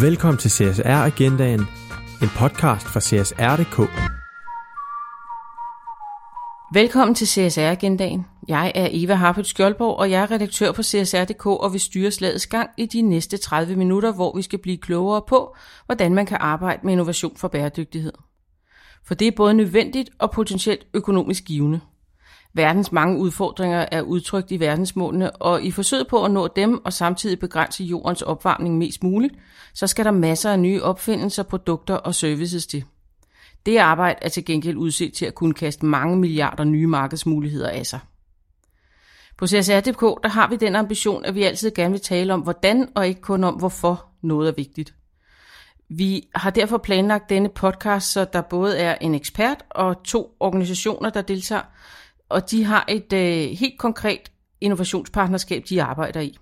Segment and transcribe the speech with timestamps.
[0.00, 1.60] Velkommen til CSR Agendaen,
[2.22, 3.78] en podcast fra CSR.dk.
[6.72, 8.26] Velkommen til CSR Agendaen.
[8.48, 12.46] Jeg er Eva Harpøt Skjoldborg, og jeg er redaktør på CSR.dk og vil styre slagets
[12.46, 15.56] gang i de næste 30 minutter, hvor vi skal blive klogere på,
[15.86, 18.12] hvordan man kan arbejde med innovation for bæredygtighed.
[19.04, 21.80] For det er både nødvendigt og potentielt økonomisk givende.
[22.56, 26.92] Verdens mange udfordringer er udtrykt i verdensmålene, og i forsøget på at nå dem og
[26.92, 29.34] samtidig begrænse jordens opvarmning mest muligt,
[29.74, 32.84] så skal der masser af nye opfindelser, produkter og services til.
[33.66, 37.86] Det arbejde er til gengæld udset til at kunne kaste mange milliarder nye markedsmuligheder af
[37.86, 38.00] sig.
[39.38, 42.88] På CSR.dk der har vi den ambition, at vi altid gerne vil tale om hvordan
[42.94, 44.94] og ikke kun om hvorfor noget er vigtigt.
[45.88, 51.10] Vi har derfor planlagt denne podcast, så der både er en ekspert og to organisationer,
[51.10, 51.62] der deltager,
[52.28, 56.38] og de har et øh, helt konkret innovationspartnerskab, de arbejder i.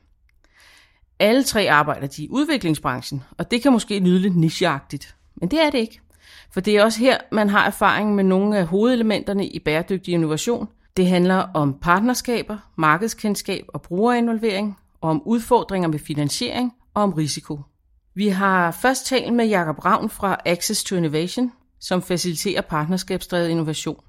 [1.18, 5.60] Alle tre arbejder de i udviklingsbranchen, og det kan måske lyde lidt nicheagtigt, men det
[5.60, 6.00] er det ikke.
[6.50, 10.68] For det er også her, man har erfaring med nogle af hovedelementerne i bæredygtig innovation.
[10.96, 17.60] Det handler om partnerskaber, markedskendskab og brugerinvolvering, og om udfordringer med finansiering og om risiko.
[18.14, 24.00] Vi har først talt med Jakob Ravn fra Access to Innovation, som faciliterer partnerskabsdrevet innovation.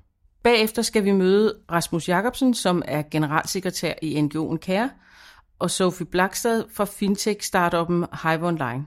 [0.45, 4.89] Bagefter skal vi møde Rasmus Jacobsen, som er generalsekretær i NGO'en CARE,
[5.59, 8.85] og Sophie Blakstad fra fintech-startuppen Hive Online.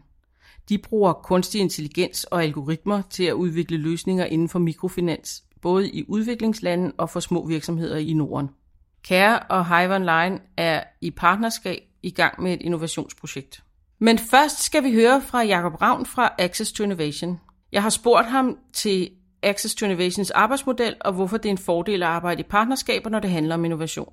[0.69, 6.05] De bruger kunstig intelligens og algoritmer til at udvikle løsninger inden for mikrofinans, både i
[6.09, 8.49] udviklingslande og for små virksomheder i Norden.
[9.07, 13.63] CARE og Hive Online er i partnerskab i gang med et innovationsprojekt.
[13.99, 17.41] Men først skal vi høre fra Jakob Ravn fra Access to Innovation.
[17.73, 19.11] Jeg har spurgt ham til
[19.43, 23.21] Access to Innovations arbejdsmodel, og hvorfor det er en fordel at arbejde i partnerskaber, når
[23.21, 24.09] det handler om innovation.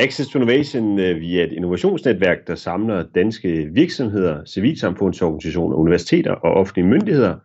[0.00, 6.52] Access to Innovation øh, vi er et innovationsnetværk, der samler danske virksomheder, civilsamfundsorganisationer, universiteter og
[6.52, 7.36] offentlige myndigheder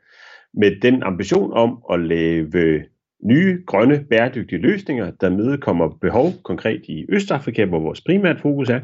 [0.53, 2.83] med den ambition om at lave
[3.23, 8.79] nye, grønne, bæredygtige løsninger, der mødekommer behov konkret i Østafrika, hvor vores primært fokus er,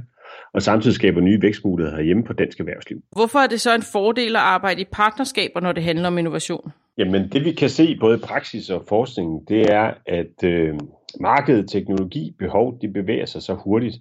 [0.54, 2.98] og samtidig skaber nye vækstmuligheder herhjemme på dansk erhvervsliv.
[3.12, 6.72] Hvorfor er det så en fordel at arbejde i partnerskaber, når det handler om innovation?
[6.98, 10.74] Jamen det vi kan se både i praksis og forskning, det er, at øh,
[11.20, 13.96] markedet, teknologi, behov, de bevæger sig så hurtigt.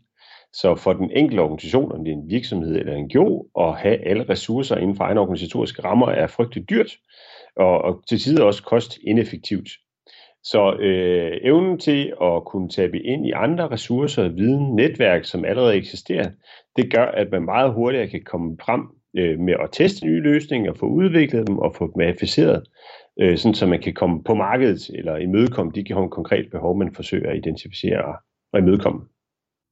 [0.52, 4.08] Så for den enkelte organisation, om det er en virksomhed eller en NGO, at have
[4.08, 6.96] alle ressourcer inden for egne organisatoriske rammer er frygteligt dyrt,
[7.56, 9.68] og, og til tider også kost ineffektivt.
[10.44, 15.77] Så øh, evnen til at kunne tabe ind i andre ressourcer, viden, netværk, som allerede
[15.77, 16.31] eksisterer,
[16.77, 18.82] det gør, at man meget hurtigere kan komme frem
[19.16, 22.62] øh, med at teste nye løsninger, få udviklet dem og få dem verificeret,
[23.21, 27.31] øh, sådan så man kan komme på markedet eller imødekomme de konkrete behov, man forsøger
[27.31, 28.16] at identificere
[28.53, 29.00] og imødekomme.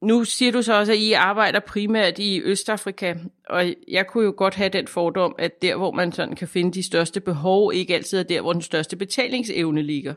[0.02, 3.14] Nu siger du så også, at I arbejder primært i Østafrika,
[3.48, 6.72] og jeg kunne jo godt have den fordom, at der, hvor man sådan kan finde
[6.72, 10.14] de største behov, ikke altid er der, hvor den største betalingsevne ligger.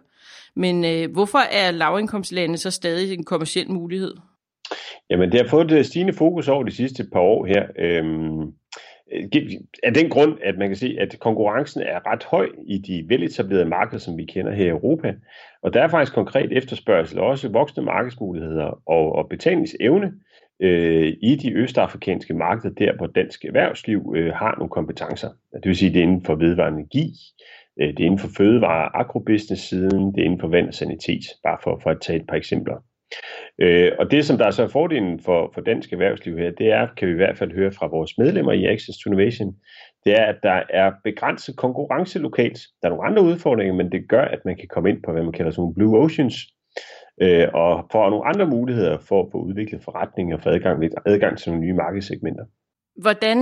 [0.56, 4.14] Men øh, hvorfor er lavindkomstlande så stadig en kommersiel mulighed?
[5.10, 7.64] Jamen, det har fået et stigende fokus over de sidste par år her.
[7.80, 8.52] Øhm,
[9.14, 9.24] Øh,
[9.84, 13.66] af den grund, at man kan se, at konkurrencen er ret høj i de veletablerede
[13.66, 15.14] markeder, som vi kender her i Europa.
[15.62, 20.14] Og der er faktisk konkret efterspørgsel, og også voksne markedsmuligheder og, og betalingsevne
[20.60, 25.30] øh, i de østafrikanske markeder, der hvor dansk erhvervsliv øh, har nogle kompetencer.
[25.54, 27.14] Det vil sige, det er inden for vedvarende energi,
[27.82, 31.58] øh, det er inden for fødevare- agrobusiness-siden, det er inden for vand og sanitet, bare
[31.64, 32.76] for, for at tage et par eksempler.
[33.62, 36.72] Øh, og det, som der er så er fordelen for, for dansk erhvervsliv her, det
[36.72, 39.56] er, kan vi i hvert fald høre fra vores medlemmer i Access to Innovation,
[40.06, 42.60] det er, at der er begrænset konkurrence lokalt.
[42.82, 45.24] Der er nogle andre udfordringer, men det gør, at man kan komme ind på, hvad
[45.24, 46.36] man kalder sådan nogle blue oceans,
[47.22, 51.38] øh, og få nogle andre muligheder for at få udviklet forretninger og få adgang, adgang
[51.38, 52.46] til nogle nye markedssegmenter.
[53.02, 53.38] Hvordan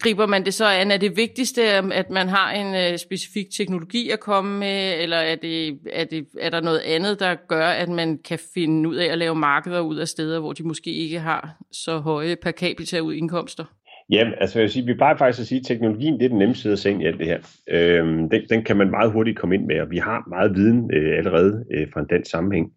[0.00, 0.90] griber man det så an?
[0.90, 5.16] Er det vigtigste, um, at man har en øh, specifik teknologi at komme med, eller
[5.16, 8.96] er, det, er, det, er der noget andet, der gør, at man kan finde ud
[8.96, 12.52] af at lave markeder ud af steder, hvor de måske ikke har så høje per
[12.52, 13.64] capita ud indkomster?
[14.10, 16.38] Ja, altså jeg vil sige, vi plejer faktisk at sige, at teknologien det er den
[16.38, 17.38] nemmeste side af sengen i alt det her.
[17.70, 20.90] Øhm, den, den kan man meget hurtigt komme ind med, og vi har meget viden
[20.94, 22.72] øh, allerede øh, fra en dansk sammenhæng.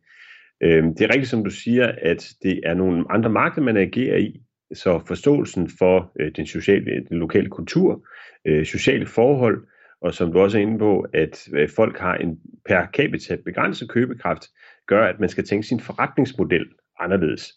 [0.64, 4.18] Øhm, det er rigtigt, som du siger, at det er nogle andre markeder, man agerer
[4.18, 4.42] i,
[4.74, 8.08] så forståelsen for øh, den, sociale, den lokale kultur,
[8.48, 9.68] øh, sociale forhold,
[10.02, 13.90] og som du også er inde på, at øh, folk har en per capita begrænset
[13.90, 14.44] købekraft,
[14.88, 16.66] gør, at man skal tænke sin forretningsmodel
[17.00, 17.54] anderledes.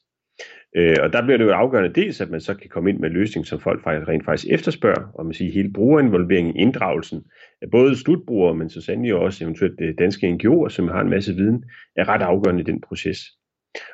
[0.76, 3.11] Øh, og der bliver det jo afgørende dels, at man så kan komme ind med
[3.11, 7.22] løsning, som folk faktisk rent faktisk efterspørger, og man siger hele brugerinvolveringen, inddragelsen
[7.62, 11.34] af både slutbrugere, men så sandelig også eventuelt øh, danske NGO'er, som har en masse
[11.34, 11.64] viden,
[11.96, 13.19] er ret afgørende i den proces.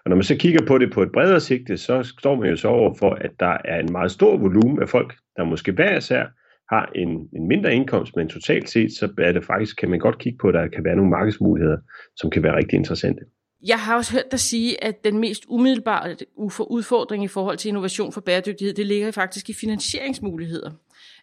[0.05, 2.57] Og når man så kigger på det på et bredere sigte, så står man jo
[2.57, 5.97] så over for, at der er en meget stor volumen af folk, der måske hver
[5.97, 6.27] især
[6.71, 10.19] har en, en mindre indkomst, men totalt set, så er det faktisk, kan man godt
[10.19, 11.79] kigge på, at der kan være nogle markedsmuligheder,
[12.17, 13.23] som kan være rigtig interessante.
[13.67, 16.17] Jeg har også hørt dig sige, at den mest umiddelbare
[16.71, 20.71] udfordring i forhold til innovation for bæredygtighed, det ligger faktisk i finansieringsmuligheder.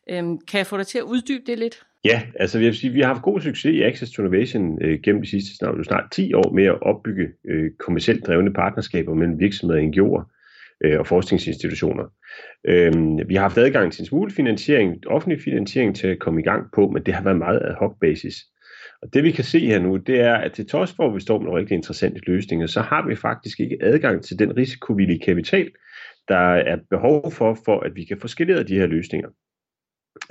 [0.09, 1.83] Øhm, kan jeg få dig til at uddybe det lidt?
[2.07, 4.99] Ja, altså jeg vil sige, vi har haft god succes i Access to Innovation øh,
[5.03, 9.39] gennem de sidste snart, snart 10 år med at opbygge øh, kommercielt drevne partnerskaber mellem
[9.39, 10.23] virksomheder, NGO'er
[10.85, 12.03] øh, og forskningsinstitutioner.
[12.67, 12.93] Øh,
[13.29, 16.63] vi har haft adgang til en smule finansiering, offentlig finansiering til at komme i gang
[16.75, 18.35] på, men det har været meget ad hoc basis.
[19.01, 21.19] Og det vi kan se her nu, det er, at til trods for, at vi
[21.19, 25.19] står med nogle rigtig interessante løsninger, så har vi faktisk ikke adgang til den risikovillige
[25.19, 25.71] kapital,
[26.27, 29.29] der er behov for, for at vi kan få skaleret de her løsninger.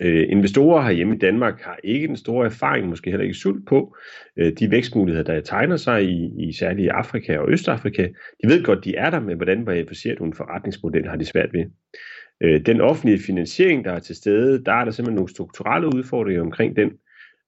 [0.02, 3.96] Øh, investorer herhjemme i Danmark har ikke den store erfaring, måske heller ikke sult på
[4.36, 8.02] øh, de vækstmuligheder, der tegner sig i, i særligt Afrika og Østafrika.
[8.42, 11.52] De ved godt, de er der, men hvordan verificerer du en forretningsmodel, har de svært
[11.52, 11.64] ved.
[12.42, 16.42] Øh, den offentlige finansiering, der er til stede, der er der simpelthen nogle strukturelle udfordringer
[16.42, 16.90] omkring den,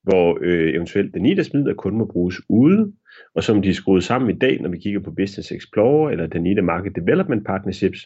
[0.03, 2.93] hvor øh, eventuelt den NIDAs midler kun må bruges ude,
[3.35, 6.27] og som de er skruet sammen i dag, når vi kigger på Business Explorer eller
[6.27, 7.99] den Market Development Partnerships,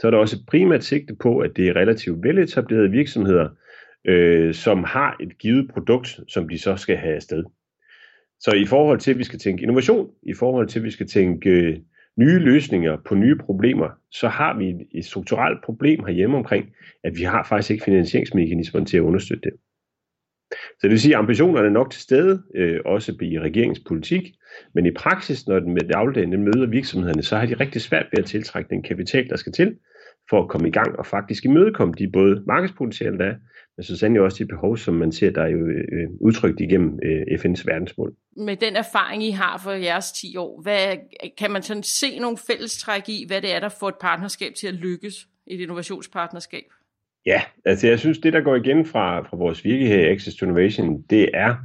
[0.00, 3.48] så er der også primært sigte på, at det er relativt veletablerede virksomheder,
[4.06, 7.44] øh, som har et givet produkt, som de så skal have afsted.
[8.40, 11.06] Så i forhold til, at vi skal tænke innovation, i forhold til, at vi skal
[11.06, 11.78] tænke øh,
[12.18, 16.72] nye løsninger på nye problemer, så har vi et strukturelt problem herhjemme omkring,
[17.04, 19.58] at vi har faktisk ikke finansieringsmekanismer til at understøtte det.
[20.50, 24.32] Så det vil sige, at ambitionerne er nok til stede, øh, også i regeringspolitik,
[24.74, 28.18] men i praksis, når den med dagligdagen møder virksomhederne, så har de rigtig svært ved
[28.18, 29.76] at tiltrække den kapital, der skal til,
[30.30, 33.34] for at komme i gang og faktisk imødekomme de både markedspotentiale, der er,
[33.76, 36.98] men så sandelig også de behov, som man ser, der er jo øh, udtrykt igennem
[37.02, 38.14] øh, FN's verdensmål.
[38.36, 40.96] Med den erfaring, I har for jeres 10 år, hvad,
[41.38, 44.66] kan man sådan se nogle fællestræk i, hvad det er, der får et partnerskab til
[44.66, 46.64] at lykkes, et innovationspartnerskab?
[47.26, 50.36] Ja, altså jeg synes, det der går igen fra, fra vores virke her i Access
[50.36, 51.56] to Innovation, det er,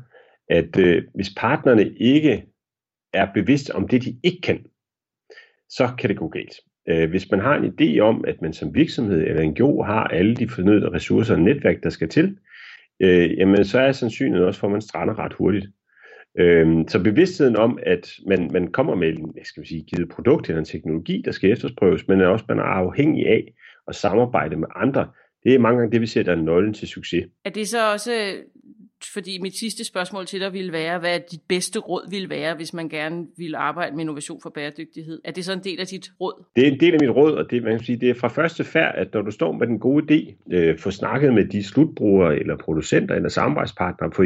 [0.50, 2.46] at øh, hvis partnerne ikke
[3.14, 4.66] er bevidst om det, de ikke kan,
[5.70, 6.56] så kan det gå galt.
[6.92, 10.36] Øh, hvis man har en idé om, at man som virksomhed eller NGO har alle
[10.36, 12.38] de fornødne ressourcer og netværk, der skal til,
[13.00, 15.68] øh, jamen så er sandsynligheden også for, at man strander ret hurtigt.
[16.40, 20.50] Øh, så bevidstheden om, at man, man kommer med en skal vi sige, givet produkt
[20.50, 23.54] eller en teknologi, der skal efterprøves, men også man er afhængig af
[23.88, 25.08] at samarbejde med andre,
[25.44, 27.26] det er mange gange det, vi ser, der er nøglen til succes.
[27.46, 28.12] Er det så også
[29.14, 32.74] fordi mit sidste spørgsmål til dig ville være, hvad dit bedste råd ville være, hvis
[32.74, 35.22] man gerne ville arbejde med innovation for bæredygtighed?
[35.26, 36.46] Er det så en del af dit råd?
[36.56, 38.28] Det er en del af mit råd, og det, man kan sige, det er fra
[38.28, 41.64] første færd, at når du står med den gode idé, øh, få snakket med de
[41.64, 44.26] slutbrugere, eller producenter, eller samarbejdspartnere, for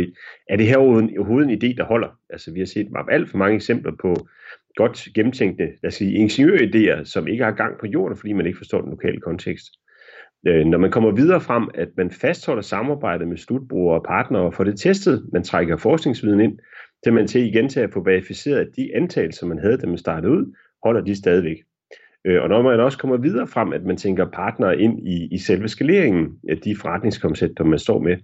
[0.49, 2.09] er det her overhovedet en idé, der holder?
[2.29, 4.27] Altså vi har set alt for mange eksempler på
[4.75, 8.57] godt gennemtænkte, lad os sige, ingeniøridéer, som ikke har gang på jorden, fordi man ikke
[8.57, 9.65] forstår den lokale kontekst
[10.47, 14.53] øh, når man kommer videre frem, at man fastholder samarbejdet med slutbrugere og partnere og
[14.53, 16.59] får det testet, man trækker forskningsviden ind,
[17.03, 19.97] til man til igen til at få verificeret, at de antagelser, man havde, da man
[19.97, 21.57] startede ud, holder de stadigvæk.
[22.25, 25.37] Øh, og når man også kommer videre frem, at man tænker partnere ind i, i
[25.37, 28.17] selve skaleringen af de forretningskoncepter, man står med.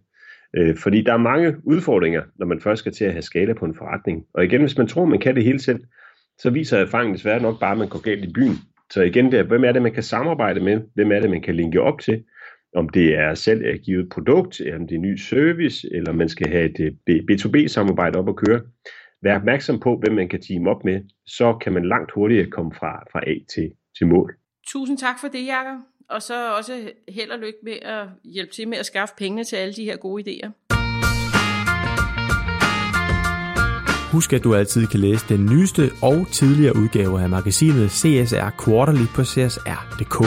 [0.58, 3.66] Øh, fordi der er mange udfordringer, når man først skal til at have skala på
[3.66, 4.26] en forretning.
[4.34, 5.80] Og igen, hvis man tror, man kan det hele selv,
[6.38, 8.56] så viser erfaringen desværre nok bare, at man går galt i byen.
[8.92, 10.82] Så igen der, hvem er det, man kan samarbejde med?
[10.96, 12.24] Hvem er det, man kan linke op til?
[12.76, 16.12] Om det er selv et givet produkt, eller om det er en ny service, eller
[16.14, 18.62] man skal have et øh, B2B-samarbejde op at køre.
[19.24, 22.72] Vær opmærksom på, hvem man kan team op med, så kan man langt hurtigere komme
[22.74, 24.36] fra, fra A til, til mål.
[24.68, 25.80] Tusind tak for det, Jakob.
[26.10, 29.56] Og så også held og lykke med at hjælpe til med at skaffe pengene til
[29.56, 30.81] alle de her gode idéer.
[34.12, 39.06] Husk, at du altid kan læse den nyeste og tidligere udgave af magasinet CSR Quarterly
[39.16, 40.18] på csr.dk.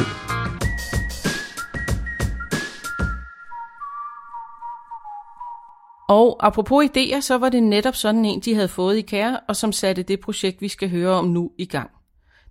[6.08, 9.56] Og apropos idéer, så var det netop sådan en, de havde fået i kære, og
[9.56, 11.90] som satte det projekt, vi skal høre om nu i gang.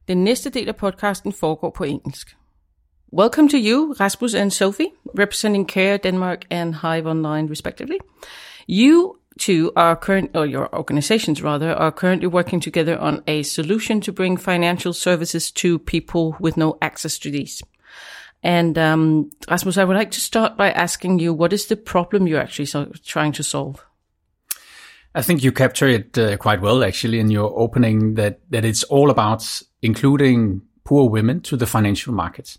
[0.07, 2.37] Den næste del af podcasten foregår på engelsk.
[3.19, 4.87] Welcome to you, Rasmus and Sophie,
[5.19, 7.97] representing CARE Denmark and Hive Online respectively.
[8.69, 14.01] You two are current, or your organizations rather, are currently working together on a solution
[14.01, 17.61] to bring financial services to people with no access to these.
[18.43, 22.27] And um, Rasmus, I would like to start by asking you, what is the problem
[22.27, 23.85] you're actually so trying to solve?
[25.15, 28.83] I think you capture it uh, quite well, actually, in your opening that that it's
[28.83, 32.57] all about including poor women to the financial markets.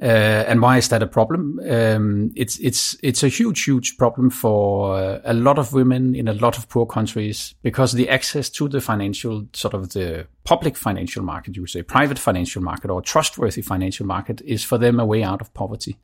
[0.00, 1.60] Uh, and why is that a problem?
[1.68, 6.28] Um, it's it's it's a huge huge problem for uh, a lot of women in
[6.28, 10.76] a lot of poor countries because the access to the financial sort of the public
[10.76, 14.98] financial market, you would say private financial market or trustworthy financial market, is for them
[14.98, 15.98] a way out of poverty.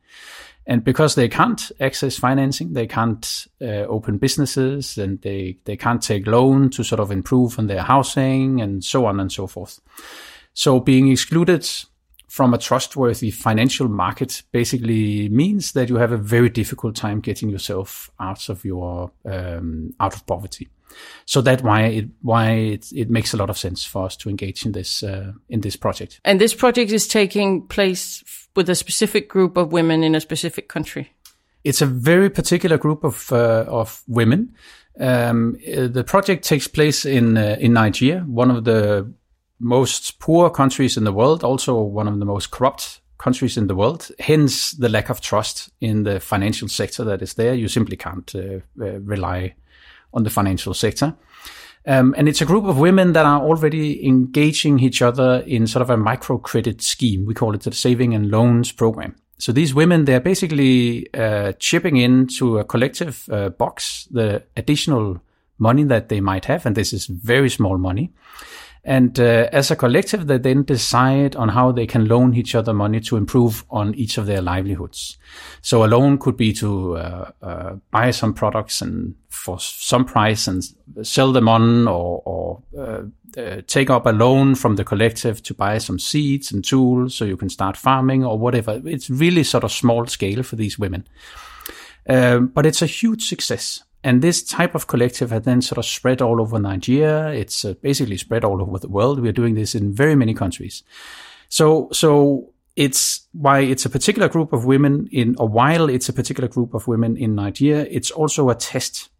[0.68, 6.02] And because they can't access financing, they can't uh, open businesses and they, they can't
[6.02, 9.80] take loan to sort of improve on their housing and so on and so forth.
[10.52, 11.66] So being excluded
[12.38, 17.50] from a trustworthy financial market basically means that you have a very difficult time getting
[17.50, 20.68] yourself out of your um, out of poverty.
[21.26, 24.30] So that's why it why it, it makes a lot of sense for us to
[24.30, 26.21] engage in this uh, in this project.
[26.25, 28.23] And this project is taking place
[28.54, 31.11] with a specific group of women in a specific country.
[31.64, 34.54] It's a very particular group of uh, of women.
[35.00, 39.12] Um, the project takes place in uh, in Nigeria, one of the
[39.58, 43.74] most poor countries in the world, also one of the most corrupt countries in the
[43.74, 44.10] world.
[44.18, 47.54] Hence, the lack of trust in the financial sector that is there.
[47.54, 49.54] You simply can't uh, uh, rely
[50.14, 51.14] on the financial sector.
[51.86, 55.82] Um, and it's a group of women that are already engaging each other in sort
[55.82, 57.24] of a microcredit scheme.
[57.24, 59.16] We call it the saving and loans program.
[59.38, 65.20] So these women, they're basically uh, chipping into a collective uh, box the additional
[65.58, 68.12] money that they might have, and this is very small money.
[68.85, 72.73] And uh, as a collective, they then decide on how they can loan each other
[72.73, 75.18] money to improve on each of their livelihoods.
[75.61, 80.47] So a loan could be to uh, uh, buy some products and for some price
[80.47, 80.64] and
[81.02, 83.02] sell them on, or, or uh,
[83.37, 87.25] uh, take up a loan from the collective to buy some seeds and tools so
[87.25, 88.80] you can start farming or whatever.
[88.85, 91.06] It's really sort of small scale for these women.
[92.08, 93.82] Um, but it's a huge success.
[94.08, 97.28] And this type of collective has then sort of spread all over Nigeria.
[97.28, 99.20] It's uh, basically spread all over the world.
[99.20, 100.82] We are doing this in very many countries.
[101.50, 106.14] So, so it's why it's a particular group of women in, or while it's a
[106.14, 109.10] particular group of women in Nigeria, it's also a test.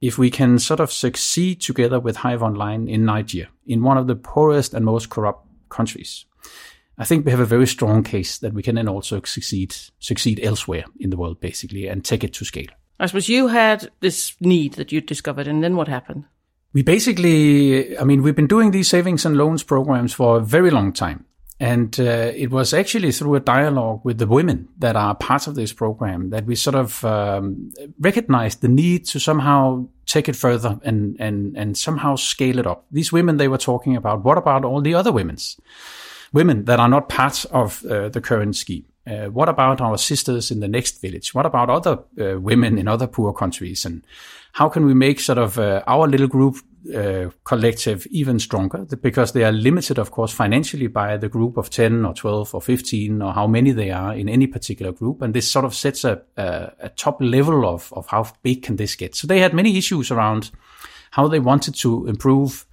[0.00, 4.08] If we can sort of succeed together with Hive Online in Nigeria, in one of
[4.08, 6.24] the poorest and most corrupt countries,
[6.98, 10.40] I think we have a very strong case that we can then also succeed, succeed
[10.42, 12.70] elsewhere in the world, basically, and take it to scale.
[13.02, 16.24] I suppose you had this need that you discovered, and then what happened?
[16.72, 20.70] We basically, I mean, we've been doing these savings and loans programs for a very
[20.70, 21.26] long time.
[21.58, 25.56] And uh, it was actually through a dialogue with the women that are part of
[25.56, 30.78] this program that we sort of um, recognized the need to somehow take it further
[30.84, 32.86] and, and, and somehow scale it up.
[32.92, 35.60] These women they were talking about, what about all the other women's?
[36.32, 38.84] Women that are not part of uh, the current scheme.
[39.04, 41.34] Uh, what about our sisters in the next village?
[41.34, 43.84] What about other uh, women in other poor countries?
[43.84, 44.06] And
[44.52, 46.56] how can we make sort of uh, our little group
[46.94, 48.84] uh, collective even stronger?
[48.84, 52.62] Because they are limited, of course, financially by the group of 10 or 12 or
[52.62, 55.20] 15 or how many they are in any particular group.
[55.20, 58.76] And this sort of sets a, a, a top level of, of how big can
[58.76, 59.16] this get.
[59.16, 60.52] So they had many issues around
[61.10, 62.66] how they wanted to improve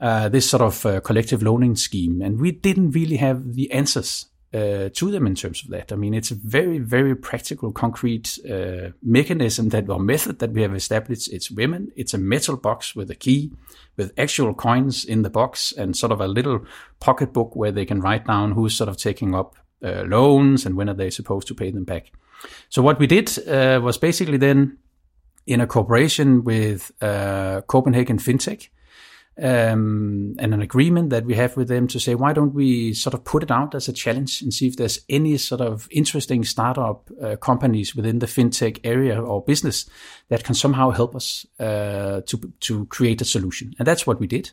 [0.00, 2.22] uh, this sort of uh, collective loaning scheme.
[2.22, 5.92] And we didn't really have the answers uh, to them in terms of that.
[5.92, 10.62] I mean, it's a very, very practical, concrete uh, mechanism that or method that we
[10.62, 11.32] have established.
[11.32, 11.92] It's women.
[11.96, 13.52] It's a metal box with a key,
[13.96, 16.64] with actual coins in the box, and sort of a little
[16.98, 20.88] pocketbook where they can write down who's sort of taking up uh, loans and when
[20.88, 22.10] are they supposed to pay them back.
[22.68, 24.78] So what we did uh, was basically then,
[25.46, 28.68] in a cooperation with uh, Copenhagen FinTech,
[29.40, 33.14] um, and an agreement that we have with them to say, why don't we sort
[33.14, 36.44] of put it out as a challenge and see if there's any sort of interesting
[36.44, 39.88] startup uh, companies within the fintech area or business
[40.28, 44.26] that can somehow help us uh, to to create a solution, and that's what we
[44.26, 44.50] did.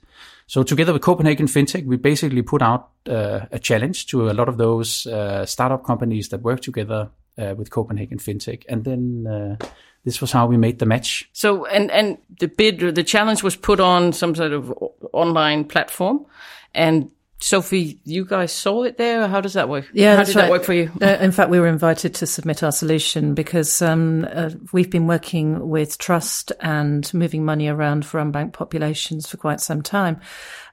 [0.47, 4.47] So together with Copenhagen FinTech, we basically put out uh, a challenge to a lot
[4.47, 9.65] of those uh, startup companies that work together uh, with Copenhagen FinTech, and then uh,
[10.05, 11.27] this was how we made the match.
[11.33, 14.73] So, and and the bid, the challenge was put on some sort of
[15.11, 16.25] online platform,
[16.73, 19.27] and Sophie, you guys saw it there.
[19.27, 19.87] How does that work?
[19.93, 20.43] Yeah, how did right.
[20.43, 20.91] that work for you?
[21.01, 25.05] Uh, in fact, we were invited to submit our solution because um, uh, we've been
[25.05, 30.21] working with trust and moving money around for unbanked populations for quite some time.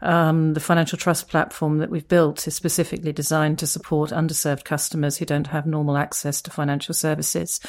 [0.02, 5.16] Um, the financial trust platform that we've built is specifically designed to support underserved customers
[5.16, 7.61] who don't have normal access to financial services.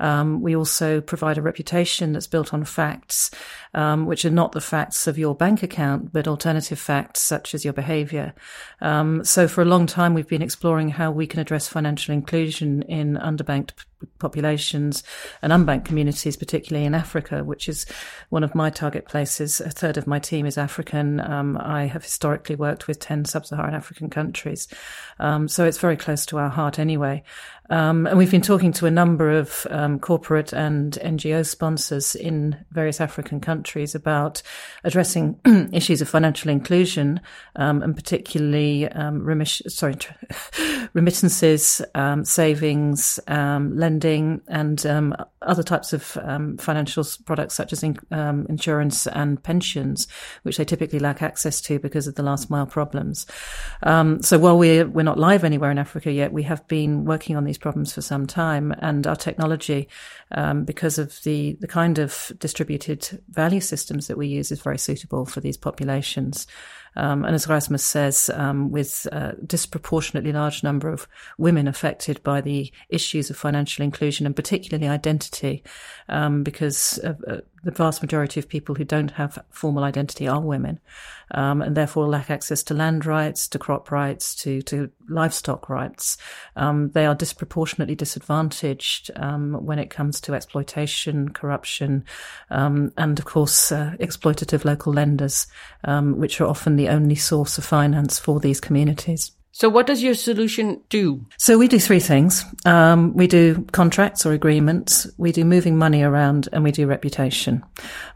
[0.00, 3.30] Um, we also provide a reputation that's built on facts,
[3.74, 7.64] um, which are not the facts of your bank account, but alternative facts such as
[7.64, 8.34] your behavior.
[8.80, 12.82] Um, so for a long time, we've been exploring how we can address financial inclusion
[12.82, 13.72] in underbanked
[14.18, 15.02] populations
[15.40, 17.86] and unbanked communities, particularly in Africa, which is
[18.30, 19.60] one of my target places.
[19.60, 21.20] A third of my team is African.
[21.20, 24.68] Um, I have historically worked with 10 sub-Saharan African countries.
[25.18, 27.22] Um, so it's very close to our heart anyway.
[27.72, 32.62] Um, and we've been talking to a number of um, corporate and NGO sponsors in
[32.70, 34.42] various African countries about
[34.84, 35.40] addressing
[35.72, 37.18] issues of financial inclusion,
[37.56, 39.94] um, and particularly um, sorry,
[40.92, 44.84] remittances, um, savings, um, lending, and
[45.40, 46.02] other types of
[46.60, 47.96] financial products such as in,
[48.50, 50.08] insurance and pensions,
[50.42, 53.26] which they typically lack access to because of the last mile problems.
[53.82, 57.44] so while we're we're not live anywhere in Africa yet, we have been working on
[57.44, 59.88] these problems for some time, and our technology,
[60.32, 64.78] um, because of the the kind of distributed value systems that we use, is very
[64.78, 66.46] suitable for these populations.
[66.96, 71.08] Um, and as Rasmus says, um, with a disproportionately large number of
[71.38, 75.62] women affected by the issues of financial inclusion and particularly identity,
[76.08, 80.80] um, because uh, the vast majority of people who don't have formal identity are women,
[81.30, 86.18] um, and therefore lack access to land rights, to crop rights, to to livestock rights.
[86.56, 92.04] Um, they are disproportionately disadvantaged um, when it comes to exploitation, corruption,
[92.50, 95.46] and of course uh, exploitative local lenders,
[95.86, 99.30] which are often the the only source of finance for these communities.
[99.54, 101.26] So, what does your solution do?
[101.36, 102.42] So, we do three things.
[102.64, 107.62] Um, we do contracts or agreements, we do moving money around, and we do reputation.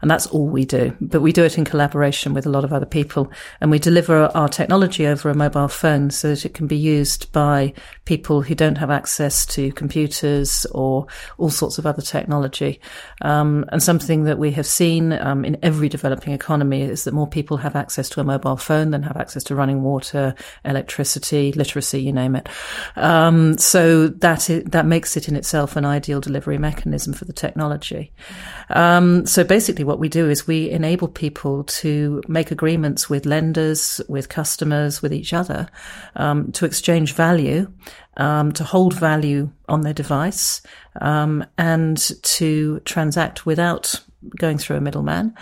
[0.01, 0.97] And that's all we do.
[0.99, 3.31] But we do it in collaboration with a lot of other people.
[3.61, 7.31] And we deliver our technology over a mobile phone so that it can be used
[7.31, 7.73] by
[8.05, 11.05] people who don't have access to computers or
[11.37, 12.81] all sorts of other technology.
[13.21, 17.27] Um, and something that we have seen um, in every developing economy is that more
[17.27, 20.33] people have access to a mobile phone than have access to running water,
[20.65, 22.47] electricity literacy, you name it.
[22.95, 27.33] Um, so that is, that makes it in itself an ideal delivery mechanism for the
[27.33, 28.11] technology.
[28.69, 34.01] Um, so basically, what we do is we enable people to make agreements with lenders,
[34.07, 35.67] with customers, with each other,
[36.15, 37.71] um, to exchange value,
[38.17, 40.61] um, to hold value on their device,
[41.01, 44.01] um, and to transact without
[44.37, 45.35] going through a middleman.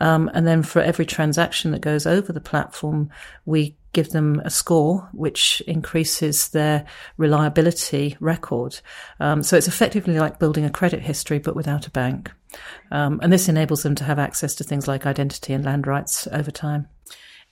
[0.00, 3.10] Um, and then for every transaction that goes over the platform,
[3.44, 8.80] we give them a score which increases their reliability record.
[9.20, 12.30] Um, so it's effectively like building a credit history, but without a bank.
[12.90, 16.26] Um, and this enables them to have access to things like identity and land rights
[16.32, 16.88] over time.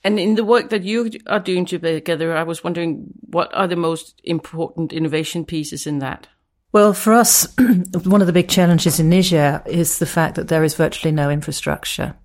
[0.03, 3.75] And in the work that you are doing together, I was wondering what are the
[3.75, 6.27] most important innovation pieces in that?
[6.73, 7.53] Well, for us,
[8.05, 11.29] one of the big challenges in Niger is the fact that there is virtually no
[11.29, 12.15] infrastructure.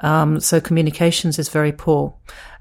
[0.00, 2.14] Um, so communications is very poor.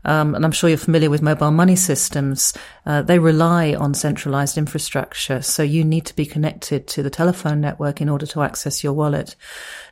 [0.06, 2.54] Um, and I'm sure you're familiar with mobile money systems.
[2.86, 5.42] Uh, they rely on centralized infrastructure.
[5.42, 8.94] So you need to be connected to the telephone network in order to access your
[8.94, 9.36] wallet.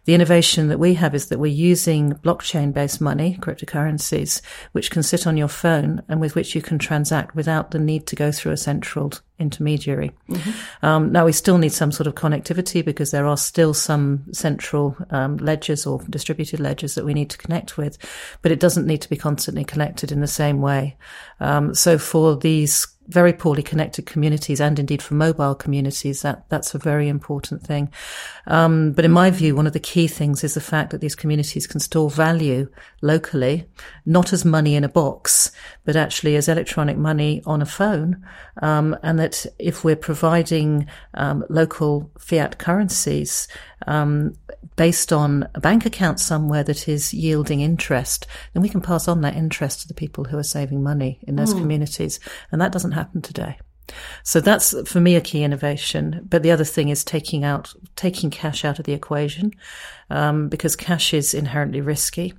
[0.05, 4.41] The innovation that we have is that we're using blockchain based money, cryptocurrencies,
[4.73, 8.05] which can sit on your phone and with which you can transact without the need
[8.07, 10.11] to go through a central intermediary.
[10.29, 10.85] Mm-hmm.
[10.85, 14.95] Um, now we still need some sort of connectivity because there are still some central
[15.09, 17.97] um, ledgers or distributed ledgers that we need to connect with,
[18.41, 20.97] but it doesn't need to be constantly connected in the same way.
[21.39, 26.73] Um, so for these very poorly connected communities and indeed for mobile communities, that, that's
[26.73, 27.91] a very important thing.
[28.47, 31.15] Um, but in my view, one of the key things is the fact that these
[31.15, 32.69] communities can store value
[33.01, 33.65] locally,
[34.05, 35.51] not as money in a box,
[35.85, 38.25] but actually as electronic money on a phone.
[38.61, 43.47] Um, and that if we're providing um, local fiat currencies,
[43.87, 44.33] um,
[44.75, 49.21] based on a bank account somewhere that is yielding interest, then we can pass on
[49.21, 51.59] that interest to the people who are saving money in those mm.
[51.59, 52.19] communities.
[52.51, 53.57] And that doesn't happen today.
[54.23, 56.25] So that's for me a key innovation.
[56.29, 59.51] But the other thing is taking out, taking cash out of the equation,
[60.09, 62.33] um, because cash is inherently risky.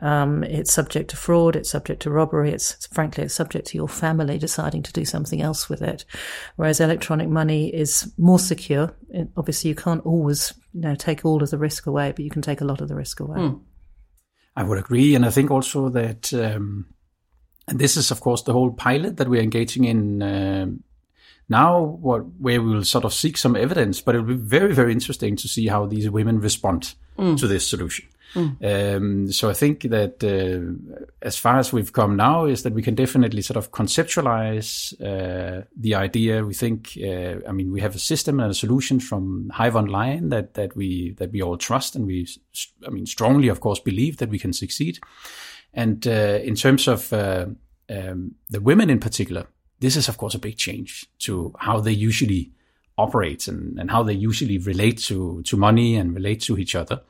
[0.00, 1.56] Um, it's subject to fraud.
[1.56, 2.52] It's subject to robbery.
[2.52, 6.04] It's frankly, it's subject to your family deciding to do something else with it.
[6.56, 8.94] Whereas electronic money is more secure.
[9.08, 12.30] It, obviously, you can't always, you know, take all of the risk away, but you
[12.30, 13.38] can take a lot of the risk away.
[13.38, 13.60] Mm.
[14.56, 15.14] I would agree.
[15.14, 16.86] And I think also that, um,
[17.70, 20.66] and this is, of course, the whole pilot that we're engaging in uh,
[21.48, 24.74] now what where we will sort of seek some evidence, but it will be very,
[24.74, 27.38] very interesting to see how these women respond mm.
[27.38, 28.06] to this solution.
[28.34, 28.96] Mm.
[28.96, 32.82] Um, so I think that uh, as far as we've come now is that we
[32.82, 36.44] can definitely sort of conceptualize uh, the idea.
[36.44, 40.28] We think, uh, I mean, we have a system and a solution from Hive Online
[40.28, 42.28] that that we that we all trust and we,
[42.86, 44.98] I mean, strongly, of course, believe that we can succeed.
[45.72, 47.46] And uh, in terms of uh,
[47.88, 49.46] um, the women in particular,
[49.80, 52.52] this is, of course, a big change to how they usually
[52.98, 57.00] operate and, and how they usually relate to, to money and relate to each other.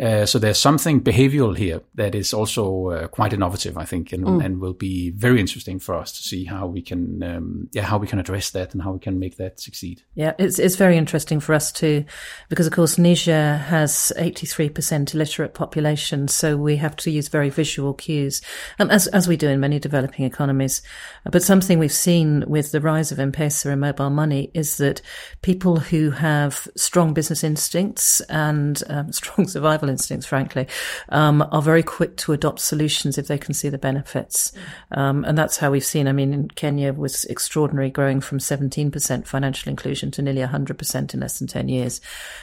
[0.00, 4.24] Uh, so there's something behavioral here that is also uh, quite innovative, I think, and,
[4.24, 4.44] mm.
[4.44, 7.98] and, will be very interesting for us to see how we can, um, yeah, how
[7.98, 10.02] we can address that and how we can make that succeed.
[10.14, 12.04] Yeah, it's it's very interesting for us too,
[12.48, 17.94] because of course Niger has 83% illiterate population, so we have to use very visual
[17.94, 18.42] cues,
[18.80, 20.82] um, as as we do in many developing economies.
[21.30, 25.02] But something we've seen with the rise of M-Pesa and mobile money is that
[25.42, 30.66] people who have strong business instincts and um, strong survival survival instincts, frankly,
[31.10, 34.52] um, are very quick to adopt solutions if they can see the benefits.
[34.92, 36.08] Um, and that's how we've seen.
[36.08, 41.20] I mean, in Kenya was extraordinary, growing from 17% financial inclusion to nearly 100% in
[41.20, 42.00] less than 10 years,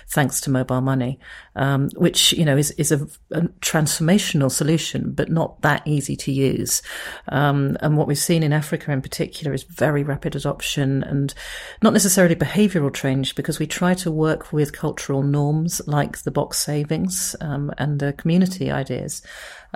[0.07, 1.19] thanks to mobile money,
[1.55, 6.31] um, which, you know, is, is a, a, transformational solution, but not that easy to
[6.31, 6.81] use.
[7.29, 11.33] Um, and what we've seen in Africa in particular is very rapid adoption and
[11.81, 16.57] not necessarily behavioral change because we try to work with cultural norms like the box
[16.57, 19.23] savings um, and the community ideas,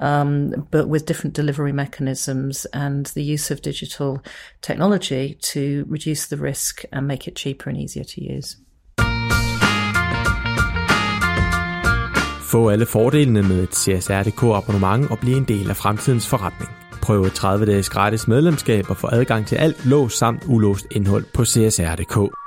[0.02, 4.18] um, but with different delivery mechanisms and the use of digital
[4.62, 8.58] technology to reduce the risk and make it cheaper and easier to use.
[12.52, 16.72] Få alle fordelene med et CSRDK abonnement og blive en del af fremtidens forretning.
[17.02, 21.46] Prøv 30 dages gratis medlemskab og få adgang til alt låst samt ulåst indhold på
[21.46, 22.45] CSR.dk.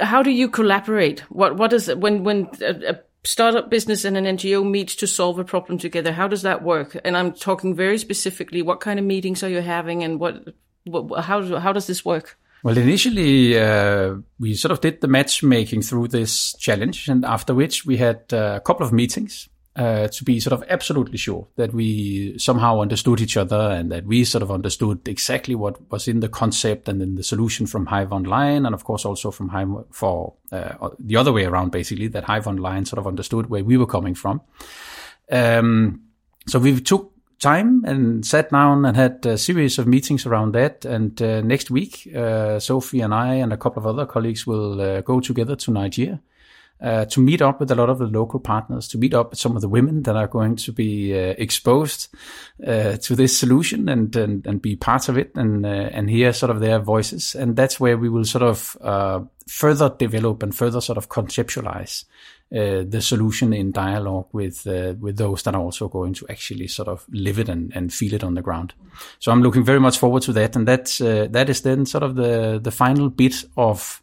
[0.00, 1.20] how do you collaborate?
[1.30, 5.38] What what is when when a, a startup business and an NGO meets to solve
[5.38, 6.12] a problem together?
[6.12, 6.96] How does that work?
[7.04, 8.62] And I'm talking very specifically.
[8.62, 10.54] What kind of meetings are you having, and what,
[10.84, 12.38] what how how does this work?
[12.62, 17.84] Well, initially uh, we sort of did the matchmaking through this challenge, and after which
[17.84, 21.72] we had uh, a couple of meetings uh, to be sort of absolutely sure that
[21.72, 26.20] we somehow understood each other and that we sort of understood exactly what was in
[26.20, 29.84] the concept and in the solution from Hive Online, and of course also from Hive
[29.90, 33.76] for uh, the other way around, basically that Hive Online sort of understood where we
[33.76, 34.40] were coming from.
[35.30, 36.00] Um,
[36.48, 40.84] so we took time and sat down and had a series of meetings around that.
[40.84, 44.80] And uh, next week, uh, Sophie and I and a couple of other colleagues will
[44.80, 46.20] uh, go together to Nigeria
[46.80, 49.38] uh, to meet up with a lot of the local partners, to meet up with
[49.38, 52.08] some of the women that are going to be uh, exposed
[52.66, 56.32] uh, to this solution and, and and be part of it and uh, and hear
[56.32, 57.34] sort of their voices.
[57.34, 62.04] And that's where we will sort of uh, further develop and further sort of conceptualize
[62.52, 64.66] uh, the solution in dialogue with
[65.00, 68.12] with those that are also going to actually sort of live it and, and feel
[68.12, 68.74] it on the ground.
[69.18, 72.16] So I'm looking very much forward to that, and that's that is then sort of
[72.16, 74.02] the the final bit of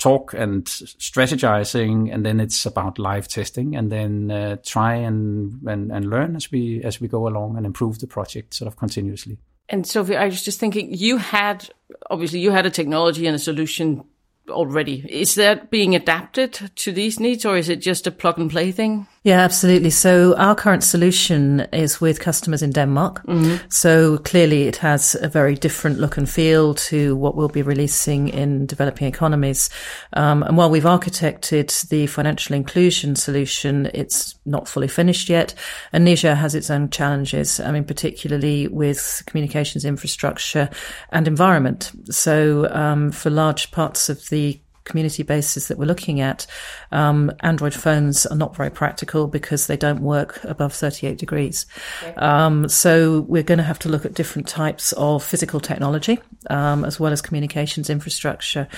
[0.00, 5.92] talk and strategizing, and then it's about live testing, and then uh, try and, and
[5.92, 9.38] and learn as we as we go along and improve the project sort of continuously.
[9.68, 11.70] And Sophie, I was just thinking, you had
[12.10, 14.04] obviously you had a technology and a solution
[14.48, 15.06] already.
[15.08, 18.72] Is that being adapted to these needs, or is it just a plug and play
[18.72, 19.06] thing?
[19.22, 19.90] Yeah, absolutely.
[19.90, 23.22] So our current solution is with customers in Denmark.
[23.26, 23.66] Mm-hmm.
[23.68, 28.28] So clearly it has a very different look and feel to what we'll be releasing
[28.28, 29.68] in developing economies.
[30.14, 35.52] Um, and while we've architected the financial inclusion solution, it's not fully finished yet.
[35.92, 37.60] And Niger has its own challenges.
[37.60, 40.70] I mean, particularly with communications infrastructure
[41.12, 41.92] and environment.
[42.06, 44.58] So um, for large parts of the
[44.90, 46.46] community bases that we're looking at,
[46.92, 51.66] um, Android phones are not very practical because they don't work above 38 degrees.
[52.02, 52.14] Okay.
[52.16, 56.84] Um, so we're going to have to look at different types of physical technology um,
[56.84, 58.68] as well as communications infrastructure.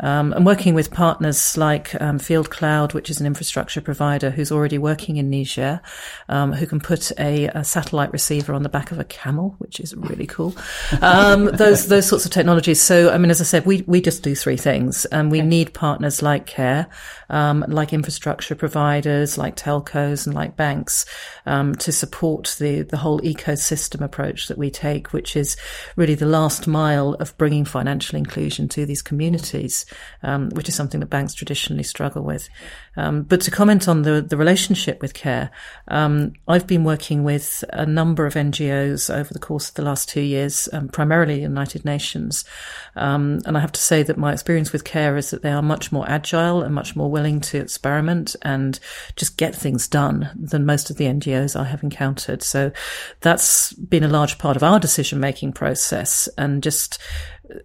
[0.00, 4.52] Um, and working with partners like um, Field Cloud, which is an infrastructure provider who's
[4.52, 5.80] already working in Niger,
[6.28, 9.80] um, who can put a, a, satellite receiver on the back of a camel, which
[9.80, 10.54] is really cool.
[11.00, 12.80] those those sorts of technologies.
[12.80, 15.48] So I mean, as I said, we we just do three things, and we okay.
[15.48, 16.86] need partners like Care,
[17.30, 21.06] um, like infrastructure providers, like telcos, and like banks
[21.46, 25.56] um, to support the the whole ecosystem approach that we take, which is
[25.96, 29.86] really the last mile of bringing financial inclusion to these communities,
[30.22, 32.48] um, which is something that banks traditionally struggle with.
[32.96, 35.50] Um, but to comment on the, the relationship with CARE,
[35.86, 40.08] um, I've been working with a number of NGOs over the course of the last
[40.08, 42.44] two years, um, primarily the United Nations.
[42.96, 45.62] Um, and I have to say that my experience with CARE is that they are
[45.62, 48.78] much more agile and much more willing to experiment and
[49.16, 52.44] just get things done than most of the NGOs I have encountered.
[52.44, 52.70] So
[53.22, 57.00] that's been a large part of our decision making process and just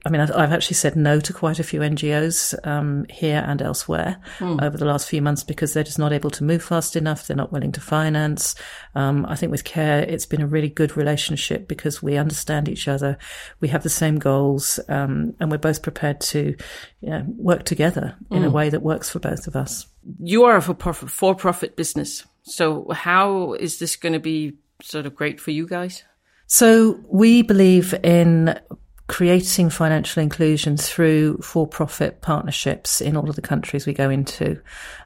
[0.06, 4.18] I mean, I've actually said no to quite a few NGOs um, here and elsewhere
[4.40, 4.62] mm.
[4.62, 7.28] over the last few months because they're just not able to move fast enough.
[7.28, 8.56] They're not willing to finance.
[8.96, 12.88] Um, I think with CARE, it's been a really good relationship because we understand each
[12.88, 13.18] other.
[13.60, 16.56] We have the same goals, um, and we're both prepared to
[17.02, 18.46] you know, work together in mm.
[18.46, 18.56] a hmm.
[18.56, 19.88] way that works for both of us.
[20.20, 22.26] You are a for profit business.
[22.44, 26.04] So, how is this going to be sort of great for you guys?
[26.48, 28.60] So we believe in
[29.08, 34.60] creating financial inclusion through for-profit partnerships in all of the countries we go into.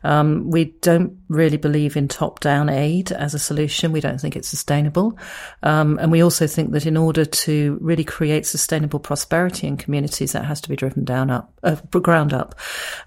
[0.03, 3.91] Um, we don't really believe in top-down aid as a solution.
[3.91, 5.17] We don't think it's sustainable,
[5.63, 10.31] um, and we also think that in order to really create sustainable prosperity in communities,
[10.33, 12.53] that has to be driven down up, uh, ground up,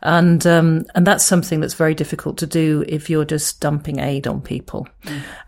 [0.03, 4.27] and um, and that's something that's very difficult to do if you're just dumping aid
[4.27, 4.89] on people.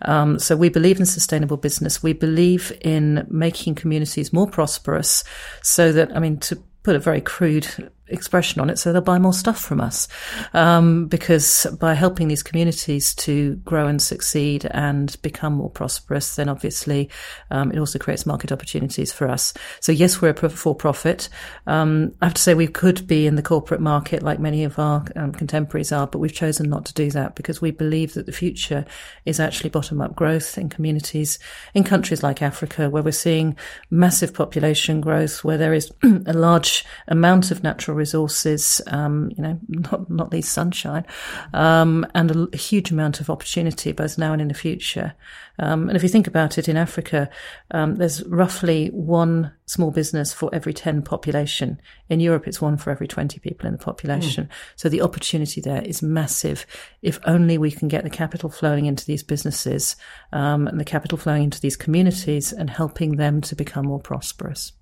[0.05, 0.41] Mm.
[0.41, 2.03] so we believe in sustainable business.
[2.03, 5.25] We believe in making communities more prosperous
[5.63, 9.19] so that, I mean, to put a very crude expression on it so they'll buy
[9.19, 10.09] more stuff from us.
[10.53, 16.49] Um, because by helping these communities to grow and succeed and become more prosperous, then
[16.49, 17.11] obviously
[17.51, 19.55] um, it also creates market opportunities for us.
[19.81, 21.29] So yes, we're a for profit.
[21.67, 24.79] Um, I have to say we could be in the corporate market like many of
[24.79, 28.27] our um, contemporaries are, but we've chosen not to do that because we believe that
[28.27, 28.85] the future
[29.25, 31.39] is actually bottom up growth in communities
[31.75, 33.57] in countries like Africa where we're seeing
[33.91, 39.59] massive population growth, where there is a large amount of natural resources, um, you know,
[39.69, 41.07] not, not least sunshine,
[41.55, 45.15] um, and a, a, huge amount of opportunity both now and in the future.
[45.59, 47.31] Um, and if you think about it, in Africa,
[47.71, 51.81] um, there's roughly one small business for every 10 population.
[52.09, 54.47] In Europe, it's one for every 20 people in the population.
[54.47, 54.51] Mm.
[54.77, 56.67] So the opportunity there is massive.
[57.03, 59.97] If only we can get the capital flowing into these businesses
[60.33, 64.73] um, and the capital flowing into these communities and helping them to become more prosperous.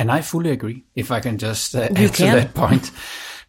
[0.00, 0.84] And I fully agree.
[0.94, 2.08] If I can just uh, add can.
[2.10, 2.90] to that point,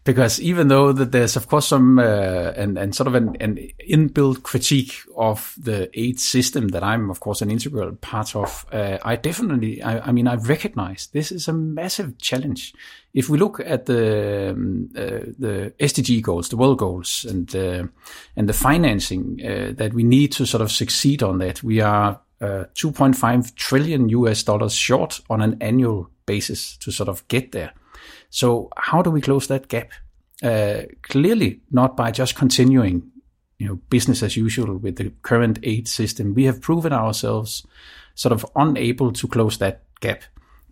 [0.04, 3.70] because even though that there's of course some uh, and and sort of an, an
[3.90, 8.98] inbuilt critique of the aid system that I'm of course an integral part of, uh,
[9.02, 12.74] I definitely, I, I, mean, I recognize this is a massive challenge.
[13.14, 17.88] If we look at the um, uh, the SDG goals, the world goals, and uh,
[18.36, 22.20] and the financing uh, that we need to sort of succeed on that, we are
[22.42, 27.72] uh, 2.5 trillion US dollars short on an annual basis to sort of get there.
[28.30, 29.89] So how do we close that gap?
[30.44, 33.12] Uh, clearly not by just continuing,
[33.60, 36.34] you know, business as usual with the current aid system.
[36.34, 37.67] We have proven ourselves
[38.15, 40.22] sort of unable to close that gap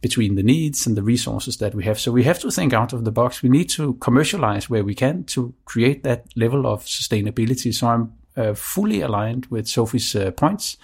[0.02, 2.00] between the needs and the resources that we have.
[2.00, 3.44] So we have to think out of the box.
[3.44, 7.74] We need to commercialize where we can to create that level of sustainability.
[7.74, 10.78] So I'm uh, fully aligned with Sophie's uh, points.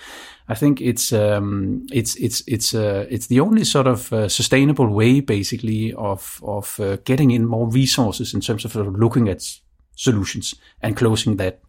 [0.47, 4.87] I think it's um, it's it's it's uh, it's the only sort of uh, sustainable
[4.87, 9.59] way, basically, of of uh, getting in more resources in terms of, looking at
[9.95, 11.61] solutions and closing that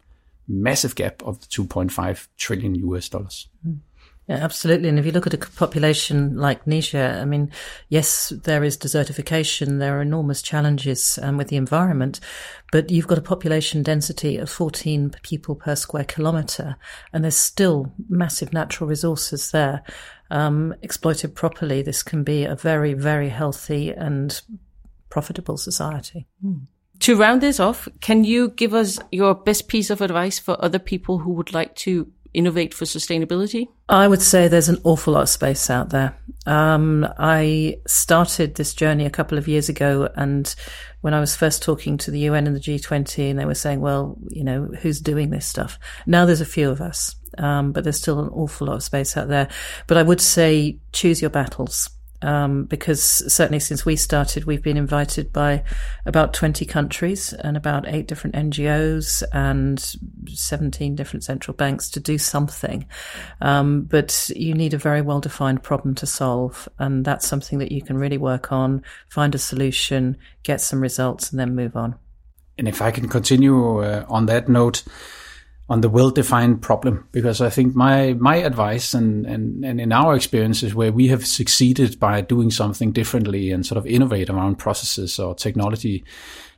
[0.47, 3.47] massive gap of the 2.5 trillion US dollars.
[3.67, 3.79] Mm.
[4.27, 4.89] Yeah, absolutely.
[4.89, 7.49] And if you look at a population like Niger, I mean,
[7.87, 9.79] yes, there is desertification.
[9.79, 12.19] There are enormous challenges um, with the environment,
[12.73, 16.75] but you've got a population density of 14 people per square kilometre,
[17.13, 19.81] and there's still massive natural resources there.
[20.29, 24.41] Um, exploited properly, this can be a very, very healthy and
[25.09, 26.27] profitable society.
[26.45, 26.67] Mm.
[26.99, 30.79] To round this off, can you give us your best piece of advice for other
[30.79, 33.67] people who would like to innovate for sustainability?
[33.89, 36.17] I would say there's an awful lot of space out there.
[36.45, 40.53] Um, I started this journey a couple of years ago, and
[41.01, 43.81] when I was first talking to the UN and the G20, and they were saying,
[43.81, 45.79] well, you know, who's doing this stuff?
[46.05, 49.17] Now there's a few of us, um, but there's still an awful lot of space
[49.17, 49.49] out there.
[49.87, 51.89] But I would say choose your battles
[52.21, 55.63] um, because certainly since we started, we've been invited by
[56.05, 59.95] about 20 countries and about eight different NGOs and
[60.27, 62.87] 17 different central banks to do something.
[63.41, 66.67] Um, but you need a very well defined problem to solve.
[66.79, 71.31] And that's something that you can really work on, find a solution, get some results,
[71.31, 71.95] and then move on.
[72.57, 74.83] And if I can continue uh, on that note,
[75.69, 80.15] on the well-defined problem because I think my my advice and, and and in our
[80.15, 85.19] experiences where we have succeeded by doing something differently and sort of innovate around processes
[85.19, 86.05] or technology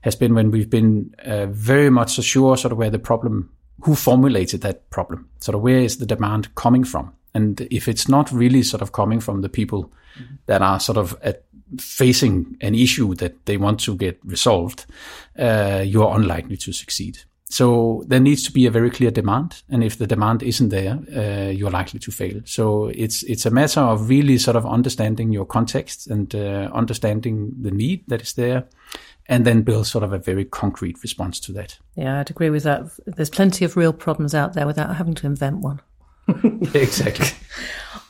[0.02, 3.50] has been when we've been uh, very much sure sort of where the problem
[3.82, 8.08] who formulated that problem sort of where is the demand coming from and if it's
[8.08, 10.36] not really sort of coming from the people mm-hmm.
[10.46, 11.44] that are sort of at
[11.78, 14.86] facing an issue that they want to get resolved,
[15.38, 17.20] uh, you are unlikely to succeed.
[17.52, 21.00] So there needs to be a very clear demand, and if the demand isn't there,
[21.16, 22.42] uh, you're likely to fail.
[22.46, 27.52] So it's it's a matter of really sort of understanding your context and uh, understanding
[27.60, 28.66] the need that is there,
[29.26, 31.80] and then build sort of a very concrete response to that.
[31.96, 32.92] Yeah, I'd agree with that.
[33.08, 35.82] There's plenty of real problems out there without having to invent one.
[36.76, 37.28] exactly.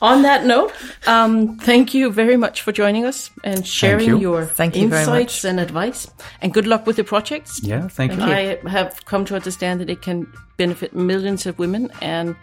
[0.02, 0.72] On that note,
[1.06, 4.18] um, thank you very much for joining us and sharing you.
[4.18, 6.08] your Thank you insights and advice.
[6.40, 7.60] And good luck with the projects.
[7.62, 8.22] Yeah, thank you.
[8.22, 12.34] I have come to understand that it can benefit millions of women and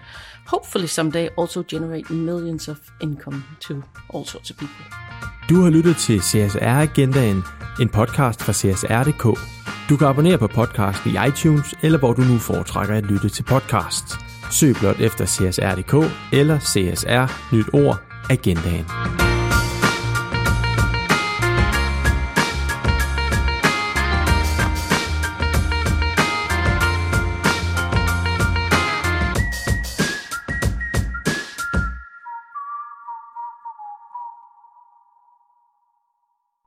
[0.45, 4.85] hopefully someday also generate millions of income to all sorts of people.
[5.49, 7.43] Du har lyttet til CSR Agendaen,
[7.81, 9.39] en podcast fra CSR.dk.
[9.89, 13.43] Du kan abonnere på podcasten i iTunes, eller hvor du nu foretrækker at lytte til
[13.43, 14.26] podcasts.
[14.51, 19.26] Søg blot efter CSR.dk eller CSR Nyt Ord Agendaen.